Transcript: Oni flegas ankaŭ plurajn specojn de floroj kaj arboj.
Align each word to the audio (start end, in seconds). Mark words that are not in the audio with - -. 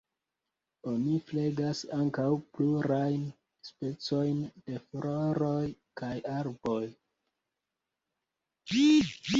Oni 0.91 1.17
flegas 1.31 1.81
ankaŭ 1.97 2.25
plurajn 2.57 3.27
specojn 3.69 4.41
de 4.71 4.81
floroj 4.87 5.71
kaj 6.03 6.13
arboj. 6.41 6.83